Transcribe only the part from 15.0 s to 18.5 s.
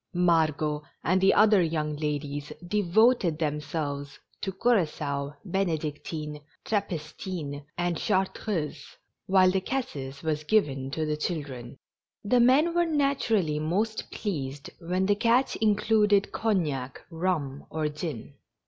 the catch included cognac, rum or gin.